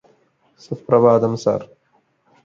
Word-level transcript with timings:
Suprabhatham 0.61 1.33
sir 1.43 1.67